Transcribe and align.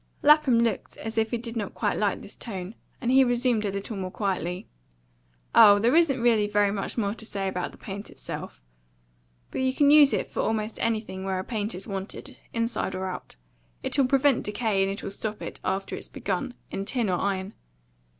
Lapham 0.23 0.57
looked 0.63 0.97
as 0.97 1.15
if 1.15 1.29
he 1.29 1.37
did 1.37 1.55
not 1.55 1.75
quite 1.75 1.95
like 1.99 2.23
this 2.23 2.35
tone, 2.35 2.73
and 2.99 3.11
he 3.11 3.23
resumed 3.23 3.65
a 3.65 3.71
little 3.71 3.95
more 3.95 4.09
quietly. 4.09 4.65
"Oh, 5.53 5.77
there 5.77 5.95
isn't 5.95 6.19
really 6.19 6.47
very 6.47 6.71
much 6.71 6.97
more 6.97 7.13
to 7.13 7.23
say 7.23 7.47
about 7.47 7.71
the 7.71 7.77
paint 7.77 8.09
itself. 8.09 8.63
But 9.51 9.61
you 9.61 9.71
can 9.75 9.91
use 9.91 10.11
it 10.11 10.25
for 10.31 10.39
almost 10.39 10.79
anything 10.79 11.23
where 11.23 11.37
a 11.37 11.43
paint 11.43 11.75
is 11.75 11.87
wanted, 11.87 12.35
inside 12.51 12.95
or 12.95 13.05
out. 13.05 13.35
It'll 13.83 14.07
prevent 14.07 14.41
decay, 14.41 14.81
and 14.81 14.91
it'll 14.91 15.11
stop 15.11 15.39
it, 15.39 15.59
after 15.63 15.95
it's 15.95 16.07
begun, 16.07 16.55
in 16.71 16.83
tin 16.85 17.07
or 17.07 17.19
iron. 17.19 17.53